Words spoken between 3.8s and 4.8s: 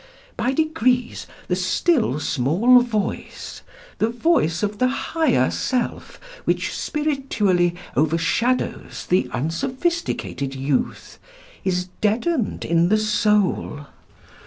the voice of